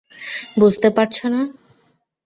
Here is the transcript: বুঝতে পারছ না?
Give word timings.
বুঝতে 0.57 0.89
পারছ 0.95 1.17
না? 1.33 1.41